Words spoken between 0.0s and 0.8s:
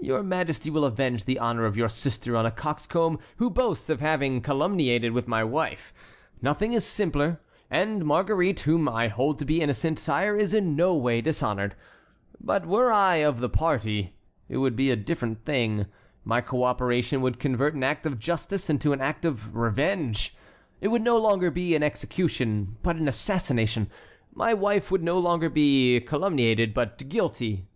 Your Majesty